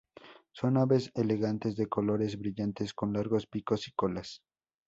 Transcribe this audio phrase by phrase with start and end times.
[0.53, 4.41] Son aves elegantes de colores brillantes con largos picos y colas.